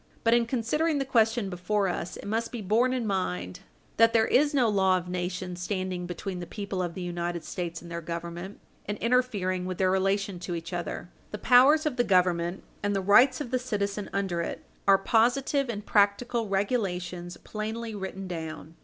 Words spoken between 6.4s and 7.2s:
people of the